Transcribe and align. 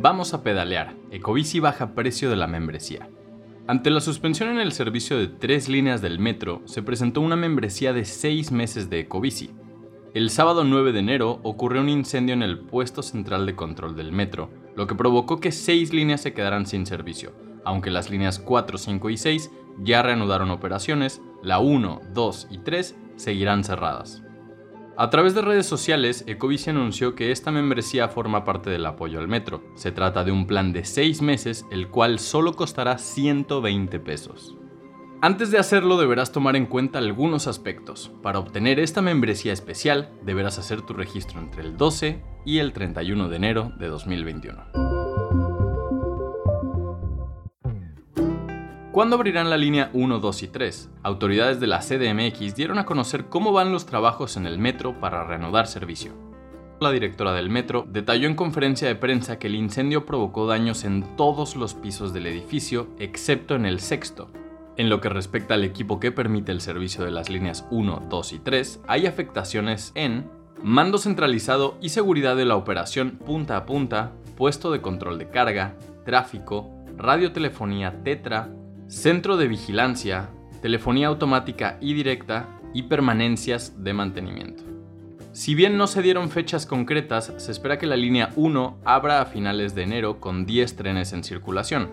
Vamos 0.00 0.32
a 0.32 0.44
pedalear. 0.44 0.94
Ecobici 1.10 1.58
baja 1.58 1.96
precio 1.96 2.30
de 2.30 2.36
la 2.36 2.46
membresía. 2.46 3.10
Ante 3.66 3.90
la 3.90 4.00
suspensión 4.00 4.48
en 4.50 4.60
el 4.60 4.70
servicio 4.70 5.18
de 5.18 5.26
tres 5.26 5.68
líneas 5.68 6.00
del 6.00 6.20
metro, 6.20 6.62
se 6.66 6.84
presentó 6.84 7.20
una 7.20 7.34
membresía 7.34 7.92
de 7.92 8.04
seis 8.04 8.52
meses 8.52 8.90
de 8.90 9.00
Ecobici. 9.00 9.50
El 10.14 10.30
sábado 10.30 10.62
9 10.62 10.92
de 10.92 11.00
enero 11.00 11.40
ocurrió 11.42 11.80
un 11.80 11.88
incendio 11.88 12.32
en 12.32 12.44
el 12.44 12.60
puesto 12.60 13.02
central 13.02 13.44
de 13.44 13.56
control 13.56 13.96
del 13.96 14.12
metro, 14.12 14.50
lo 14.76 14.86
que 14.86 14.94
provocó 14.94 15.40
que 15.40 15.50
seis 15.50 15.92
líneas 15.92 16.20
se 16.20 16.32
quedaran 16.32 16.66
sin 16.66 16.86
servicio, 16.86 17.32
aunque 17.64 17.90
las 17.90 18.08
líneas 18.08 18.38
4, 18.38 18.78
5 18.78 19.10
y 19.10 19.16
6 19.16 19.50
ya 19.80 20.02
reanudaron 20.02 20.52
operaciones, 20.52 21.20
la 21.42 21.58
1, 21.58 22.02
2 22.14 22.46
y 22.52 22.58
3 22.58 22.94
seguirán 23.16 23.64
cerradas. 23.64 24.22
A 25.00 25.10
través 25.10 25.32
de 25.32 25.42
redes 25.42 25.64
sociales, 25.64 26.24
Ecobici 26.26 26.70
anunció 26.70 27.14
que 27.14 27.30
esta 27.30 27.52
membresía 27.52 28.08
forma 28.08 28.42
parte 28.42 28.68
del 28.68 28.84
apoyo 28.84 29.20
al 29.20 29.28
metro. 29.28 29.62
Se 29.76 29.92
trata 29.92 30.24
de 30.24 30.32
un 30.32 30.48
plan 30.48 30.72
de 30.72 30.84
6 30.84 31.22
meses, 31.22 31.64
el 31.70 31.86
cual 31.86 32.18
solo 32.18 32.54
costará 32.54 32.98
120 32.98 34.00
pesos. 34.00 34.56
Antes 35.22 35.52
de 35.52 35.58
hacerlo 35.58 35.98
deberás 35.98 36.32
tomar 36.32 36.56
en 36.56 36.66
cuenta 36.66 36.98
algunos 36.98 37.46
aspectos. 37.46 38.10
Para 38.24 38.40
obtener 38.40 38.80
esta 38.80 39.00
membresía 39.00 39.52
especial, 39.52 40.10
deberás 40.24 40.58
hacer 40.58 40.82
tu 40.82 40.94
registro 40.94 41.38
entre 41.38 41.62
el 41.62 41.76
12 41.76 42.20
y 42.44 42.58
el 42.58 42.72
31 42.72 43.28
de 43.28 43.36
enero 43.36 43.70
de 43.78 43.86
2021. 43.86 44.87
¿Cuándo 48.98 49.14
abrirán 49.14 49.48
la 49.48 49.56
línea 49.56 49.90
1, 49.92 50.18
2 50.18 50.42
y 50.42 50.48
3? 50.48 50.90
Autoridades 51.04 51.60
de 51.60 51.68
la 51.68 51.78
CDMX 51.78 52.56
dieron 52.56 52.80
a 52.80 52.84
conocer 52.84 53.26
cómo 53.26 53.52
van 53.52 53.70
los 53.70 53.86
trabajos 53.86 54.36
en 54.36 54.44
el 54.44 54.58
metro 54.58 54.98
para 54.98 55.22
reanudar 55.22 55.68
servicio. 55.68 56.14
La 56.80 56.90
directora 56.90 57.32
del 57.32 57.48
metro 57.48 57.86
detalló 57.88 58.26
en 58.26 58.34
conferencia 58.34 58.88
de 58.88 58.96
prensa 58.96 59.38
que 59.38 59.46
el 59.46 59.54
incendio 59.54 60.04
provocó 60.04 60.48
daños 60.48 60.82
en 60.82 61.14
todos 61.14 61.54
los 61.54 61.74
pisos 61.74 62.12
del 62.12 62.26
edificio, 62.26 62.88
excepto 62.98 63.54
en 63.54 63.66
el 63.66 63.78
sexto. 63.78 64.32
En 64.76 64.88
lo 64.88 65.00
que 65.00 65.10
respecta 65.10 65.54
al 65.54 65.62
equipo 65.62 66.00
que 66.00 66.10
permite 66.10 66.50
el 66.50 66.60
servicio 66.60 67.04
de 67.04 67.12
las 67.12 67.30
líneas 67.30 67.68
1, 67.70 68.06
2 68.10 68.32
y 68.32 68.38
3, 68.40 68.80
hay 68.88 69.06
afectaciones 69.06 69.92
en 69.94 70.28
mando 70.60 70.98
centralizado 70.98 71.78
y 71.80 71.90
seguridad 71.90 72.34
de 72.34 72.46
la 72.46 72.56
operación 72.56 73.12
punta 73.24 73.58
a 73.58 73.64
punta, 73.64 74.10
puesto 74.36 74.72
de 74.72 74.80
control 74.80 75.18
de 75.18 75.30
carga, 75.30 75.76
tráfico, 76.04 76.74
radiotelefonía 76.96 78.02
Tetra, 78.02 78.50
centro 78.88 79.36
de 79.36 79.48
vigilancia, 79.48 80.30
telefonía 80.62 81.08
automática 81.08 81.76
y 81.80 81.92
directa 81.92 82.48
y 82.72 82.84
permanencias 82.84 83.84
de 83.84 83.92
mantenimiento. 83.92 84.64
Si 85.32 85.54
bien 85.54 85.76
no 85.76 85.86
se 85.86 86.02
dieron 86.02 86.30
fechas 86.30 86.64
concretas, 86.64 87.32
se 87.36 87.52
espera 87.52 87.78
que 87.78 87.86
la 87.86 87.96
línea 87.96 88.30
1 88.34 88.78
abra 88.84 89.20
a 89.20 89.26
finales 89.26 89.74
de 89.74 89.82
enero 89.82 90.20
con 90.20 90.46
10 90.46 90.76
trenes 90.76 91.12
en 91.12 91.22
circulación. 91.22 91.90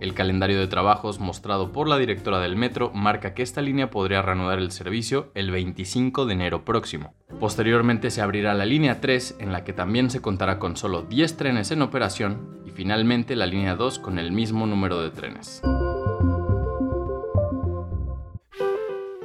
El 0.00 0.14
calendario 0.14 0.60
de 0.60 0.66
trabajos 0.66 1.18
mostrado 1.18 1.72
por 1.72 1.88
la 1.88 1.98
directora 1.98 2.38
del 2.38 2.54
metro 2.54 2.92
marca 2.94 3.34
que 3.34 3.42
esta 3.42 3.60
línea 3.60 3.90
podría 3.90 4.22
reanudar 4.22 4.58
el 4.58 4.70
servicio 4.70 5.30
el 5.34 5.50
25 5.50 6.26
de 6.26 6.34
enero 6.34 6.64
próximo. 6.64 7.14
Posteriormente 7.40 8.10
se 8.10 8.20
abrirá 8.20 8.54
la 8.54 8.66
línea 8.66 9.00
3 9.00 9.38
en 9.40 9.52
la 9.52 9.64
que 9.64 9.72
también 9.72 10.10
se 10.10 10.20
contará 10.20 10.58
con 10.58 10.76
solo 10.76 11.02
10 11.02 11.36
trenes 11.36 11.70
en 11.72 11.82
operación 11.82 12.60
y 12.66 12.70
finalmente 12.70 13.36
la 13.36 13.46
línea 13.46 13.74
2 13.74 13.98
con 13.98 14.18
el 14.18 14.32
mismo 14.32 14.66
número 14.66 15.02
de 15.02 15.10
trenes. 15.10 15.62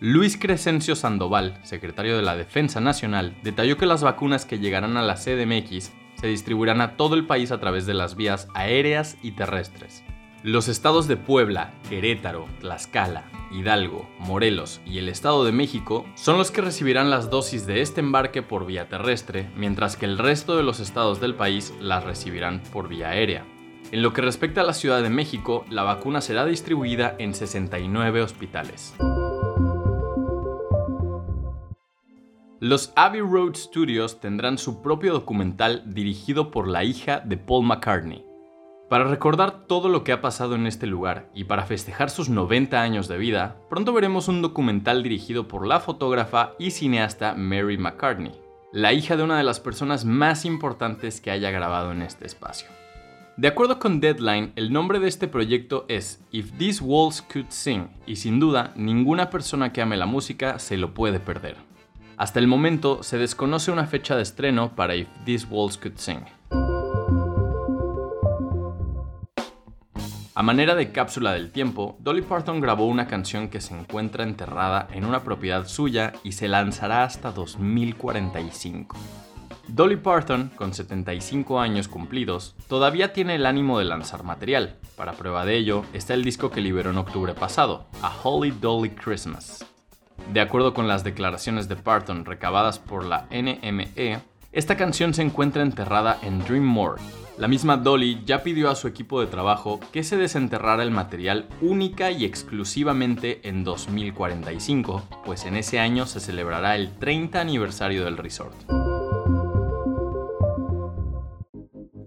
Luis 0.00 0.36
Crescencio 0.36 0.96
Sandoval, 0.96 1.60
secretario 1.62 2.16
de 2.16 2.22
la 2.22 2.34
Defensa 2.34 2.80
Nacional, 2.80 3.36
detalló 3.44 3.76
que 3.76 3.86
las 3.86 4.02
vacunas 4.02 4.46
que 4.46 4.58
llegarán 4.58 4.96
a 4.96 5.02
la 5.02 5.14
CDMX 5.14 5.92
se 6.20 6.26
distribuirán 6.26 6.80
a 6.80 6.96
todo 6.96 7.14
el 7.14 7.26
país 7.26 7.52
a 7.52 7.60
través 7.60 7.86
de 7.86 7.94
las 7.94 8.16
vías 8.16 8.48
aéreas 8.54 9.16
y 9.22 9.32
terrestres. 9.32 10.04
Los 10.42 10.68
estados 10.68 11.08
de 11.08 11.16
Puebla, 11.16 11.74
Querétaro, 11.88 12.46
Tlaxcala, 12.60 13.24
Hidalgo, 13.50 14.08
Morelos 14.20 14.80
y 14.86 14.98
el 14.98 15.08
Estado 15.08 15.44
de 15.44 15.52
México 15.52 16.06
son 16.14 16.38
los 16.38 16.50
que 16.50 16.60
recibirán 16.60 17.10
las 17.10 17.28
dosis 17.28 17.66
de 17.66 17.80
este 17.80 18.00
embarque 18.00 18.42
por 18.42 18.64
vía 18.64 18.88
terrestre, 18.88 19.50
mientras 19.56 19.96
que 19.96 20.06
el 20.06 20.16
resto 20.16 20.56
de 20.56 20.62
los 20.62 20.78
estados 20.78 21.20
del 21.20 21.34
país 21.34 21.74
las 21.80 22.04
recibirán 22.04 22.62
por 22.72 22.88
vía 22.88 23.10
aérea. 23.10 23.44
En 23.90 24.02
lo 24.02 24.12
que 24.12 24.20
respecta 24.20 24.60
a 24.60 24.64
la 24.64 24.74
Ciudad 24.74 25.02
de 25.02 25.10
México, 25.10 25.64
la 25.70 25.82
vacuna 25.82 26.20
será 26.20 26.44
distribuida 26.44 27.16
en 27.18 27.34
69 27.34 28.22
hospitales. 28.22 28.94
Los 32.68 32.92
Abbey 32.96 33.22
Road 33.22 33.54
Studios 33.54 34.20
tendrán 34.20 34.58
su 34.58 34.82
propio 34.82 35.14
documental 35.14 35.84
dirigido 35.86 36.50
por 36.50 36.68
la 36.68 36.84
hija 36.84 37.20
de 37.20 37.38
Paul 37.38 37.64
McCartney. 37.64 38.26
Para 38.90 39.04
recordar 39.04 39.64
todo 39.66 39.88
lo 39.88 40.04
que 40.04 40.12
ha 40.12 40.20
pasado 40.20 40.54
en 40.54 40.66
este 40.66 40.86
lugar 40.86 41.30
y 41.32 41.44
para 41.44 41.64
festejar 41.64 42.10
sus 42.10 42.28
90 42.28 42.78
años 42.82 43.08
de 43.08 43.16
vida, 43.16 43.56
pronto 43.70 43.94
veremos 43.94 44.28
un 44.28 44.42
documental 44.42 45.02
dirigido 45.02 45.48
por 45.48 45.66
la 45.66 45.80
fotógrafa 45.80 46.52
y 46.58 46.72
cineasta 46.72 47.32
Mary 47.32 47.78
McCartney, 47.78 48.32
la 48.70 48.92
hija 48.92 49.16
de 49.16 49.22
una 49.22 49.38
de 49.38 49.44
las 49.44 49.60
personas 49.60 50.04
más 50.04 50.44
importantes 50.44 51.22
que 51.22 51.30
haya 51.30 51.50
grabado 51.50 51.92
en 51.92 52.02
este 52.02 52.26
espacio. 52.26 52.68
De 53.38 53.48
acuerdo 53.48 53.78
con 53.78 53.98
Deadline, 53.98 54.52
el 54.56 54.74
nombre 54.74 55.00
de 55.00 55.08
este 55.08 55.26
proyecto 55.26 55.86
es 55.88 56.22
If 56.32 56.52
These 56.58 56.84
Walls 56.84 57.22
Could 57.22 57.48
Sing, 57.48 57.88
y 58.04 58.16
sin 58.16 58.38
duda 58.38 58.74
ninguna 58.76 59.30
persona 59.30 59.72
que 59.72 59.80
ame 59.80 59.96
la 59.96 60.04
música 60.04 60.58
se 60.58 60.76
lo 60.76 60.92
puede 60.92 61.18
perder. 61.18 61.67
Hasta 62.18 62.40
el 62.40 62.48
momento 62.48 63.04
se 63.04 63.16
desconoce 63.16 63.70
una 63.70 63.86
fecha 63.86 64.16
de 64.16 64.22
estreno 64.22 64.74
para 64.74 64.96
If 64.96 65.06
These 65.24 65.46
Walls 65.48 65.78
Could 65.78 65.98
Sing. 65.98 66.24
A 70.34 70.42
manera 70.42 70.74
de 70.74 70.90
cápsula 70.90 71.32
del 71.32 71.52
tiempo, 71.52 71.96
Dolly 72.00 72.22
Parton 72.22 72.60
grabó 72.60 72.86
una 72.86 73.06
canción 73.06 73.48
que 73.48 73.60
se 73.60 73.78
encuentra 73.78 74.24
enterrada 74.24 74.88
en 74.92 75.04
una 75.04 75.22
propiedad 75.22 75.68
suya 75.68 76.12
y 76.24 76.32
se 76.32 76.48
lanzará 76.48 77.04
hasta 77.04 77.30
2045. 77.30 78.96
Dolly 79.68 79.96
Parton, 79.96 80.50
con 80.56 80.74
75 80.74 81.60
años 81.60 81.86
cumplidos, 81.86 82.56
todavía 82.66 83.12
tiene 83.12 83.36
el 83.36 83.46
ánimo 83.46 83.78
de 83.78 83.84
lanzar 83.84 84.24
material. 84.24 84.76
Para 84.96 85.12
prueba 85.12 85.44
de 85.44 85.56
ello 85.56 85.84
está 85.92 86.14
el 86.14 86.24
disco 86.24 86.50
que 86.50 86.62
liberó 86.62 86.90
en 86.90 86.98
octubre 86.98 87.34
pasado, 87.34 87.86
A 88.02 88.12
Holy 88.24 88.50
Dolly 88.50 88.90
Christmas. 88.90 89.67
De 90.32 90.40
acuerdo 90.42 90.74
con 90.74 90.86
las 90.88 91.04
declaraciones 91.04 91.68
de 91.68 91.76
Parton 91.76 92.26
recabadas 92.26 92.78
por 92.78 93.04
la 93.04 93.26
NME, 93.30 94.20
esta 94.52 94.76
canción 94.76 95.14
se 95.14 95.22
encuentra 95.22 95.62
enterrada 95.62 96.18
en 96.22 96.40
Dream 96.40 96.64
More. 96.64 97.00
La 97.38 97.48
misma 97.48 97.76
Dolly 97.76 98.22
ya 98.26 98.42
pidió 98.42 98.68
a 98.68 98.74
su 98.74 98.88
equipo 98.88 99.20
de 99.20 99.26
trabajo 99.26 99.80
que 99.92 100.02
se 100.02 100.16
desenterrara 100.16 100.82
el 100.82 100.90
material 100.90 101.48
única 101.62 102.10
y 102.10 102.24
exclusivamente 102.24 103.48
en 103.48 103.64
2045, 103.64 105.02
pues 105.24 105.46
en 105.46 105.56
ese 105.56 105.78
año 105.78 106.04
se 106.04 106.20
celebrará 106.20 106.76
el 106.76 106.92
30 106.98 107.40
aniversario 107.40 108.04
del 108.04 108.16
resort. 108.16 108.56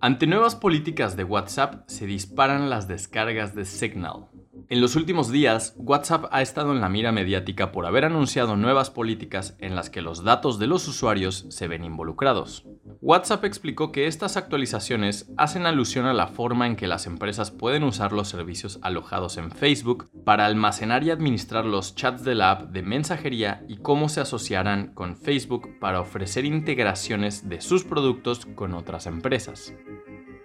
Ante 0.04 0.26
nuevas 0.26 0.56
políticas 0.56 1.16
de 1.16 1.24
WhatsApp 1.24 1.88
se 1.88 2.08
disparan 2.08 2.72
las 2.72 2.88
descargas 2.88 3.54
de 3.54 3.66
Signal, 3.66 4.31
en 4.72 4.80
los 4.80 4.96
últimos 4.96 5.30
días, 5.30 5.76
WhatsApp 5.76 6.28
ha 6.32 6.42
estado 6.42 6.72
en 6.72 6.80
la 6.80 6.88
mira 6.88 7.12
mediática 7.12 7.74
por 7.74 7.86
haber 7.86 8.06
anunciado 8.06 8.56
nuevas 8.56 8.90
políticas 8.90 9.54
en 9.60 9.76
las 9.76 9.90
que 9.90 10.02
los 10.02 10.24
datos 10.24 10.60
de 10.60 10.68
los 10.68 10.88
usuarios 10.88 11.46
se 11.50 11.68
ven 11.68 11.84
involucrados. 11.84 12.66
WhatsApp 13.02 13.44
explicó 13.44 13.92
que 13.92 14.08
estas 14.08 14.38
actualizaciones 14.38 15.30
hacen 15.36 15.66
alusión 15.66 16.06
a 16.06 16.14
la 16.14 16.28
forma 16.28 16.68
en 16.68 16.78
que 16.78 16.88
las 16.88 17.06
empresas 17.06 17.52
pueden 17.52 17.84
usar 17.84 18.14
los 18.14 18.30
servicios 18.30 18.80
alojados 18.82 19.36
en 19.36 19.52
Facebook 19.52 20.10
para 20.24 20.46
almacenar 20.46 21.04
y 21.04 21.12
administrar 21.12 21.66
los 21.66 21.94
chats 21.94 22.24
de 22.24 22.36
la 22.36 22.52
app 22.52 22.72
de 22.72 22.82
mensajería 22.82 23.66
y 23.68 23.76
cómo 23.76 24.08
se 24.08 24.22
asociarán 24.22 24.94
con 24.94 25.18
Facebook 25.18 25.80
para 25.82 26.00
ofrecer 26.00 26.46
integraciones 26.46 27.50
de 27.50 27.60
sus 27.60 27.84
productos 27.84 28.46
con 28.46 28.74
otras 28.74 29.06
empresas. 29.06 29.74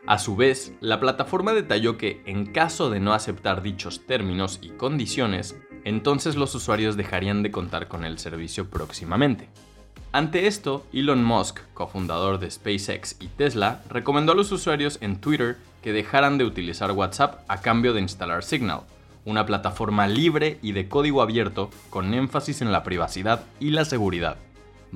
A 0.07 0.19
su 0.19 0.37
vez, 0.37 0.73
la 0.81 1.01
plataforma 1.01 1.53
detalló 1.53 1.99
que, 1.99 2.23
en 2.27 2.47
caso 2.47 2.91
de 2.91 3.01
no 3.01 3.13
aceptar 3.13 3.61
dichos 3.61 4.07
términos 4.07 4.61
y 4.63 4.69
condiciones, 4.69 5.57
entonces 5.83 6.37
los 6.37 6.55
usuarios 6.55 6.97
dejarían 6.97 7.43
de 7.43 7.51
contar 7.51 7.89
con 7.89 8.05
el 8.05 8.21
servicio 8.21 8.71
próximamente. 8.71 9.49
Ante 10.13 10.47
esto, 10.47 10.87
Elon 10.93 11.25
Musk, 11.25 11.59
cofundador 11.75 12.39
de 12.39 12.51
SpaceX 12.51 13.17
y 13.21 13.27
Tesla, 13.27 13.83
recomendó 13.89 14.31
a 14.31 14.35
los 14.37 14.53
usuarios 14.53 14.99
en 15.01 15.21
Twitter 15.21 15.57
que 15.83 15.93
dejaran 15.93 16.39
de 16.39 16.45
utilizar 16.45 16.93
WhatsApp 16.93 17.41
a 17.49 17.61
cambio 17.61 17.93
de 17.93 18.01
instalar 18.01 18.45
Signal, 18.45 18.83
una 19.25 19.45
plataforma 19.45 20.07
libre 20.07 20.59
y 20.63 20.71
de 20.71 20.89
código 20.89 21.21
abierto 21.21 21.69
con 21.91 22.15
énfasis 22.15 22.63
en 22.63 22.71
la 22.71 22.85
privacidad 22.85 23.43
y 23.59 23.71
la 23.71 23.85
seguridad. 23.85 24.37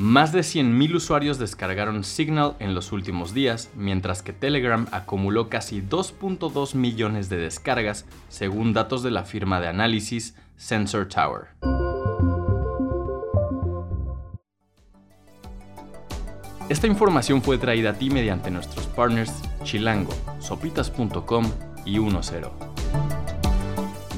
Más 0.01 0.33
de 0.33 0.41
100.000 0.41 0.95
usuarios 0.95 1.39
descargaron 1.39 2.05
Signal 2.05 2.57
en 2.59 2.75
los 2.75 2.91
últimos 2.91 3.35
días, 3.35 3.69
mientras 3.77 4.23
que 4.23 4.33
Telegram 4.33 4.87
acumuló 4.93 5.51
casi 5.51 5.83
2.2 5.83 6.75
millones 6.75 7.29
de 7.29 7.37
descargas, 7.37 8.07
según 8.31 8.73
datos 8.73 9.03
de 9.03 9.11
la 9.11 9.25
firma 9.25 9.61
de 9.61 9.69
análisis 9.69 10.35
Sensor 10.57 11.07
Tower. 11.07 11.49
Esta 16.71 16.87
información 16.87 17.43
fue 17.43 17.59
traída 17.59 17.91
a 17.91 17.99
ti 17.99 18.09
mediante 18.09 18.51
nuestros 18.51 18.87
partners 18.87 19.35
Chilango, 19.65 20.15
sopitas.com 20.39 21.45
y 21.85 21.99
10. 21.99 22.70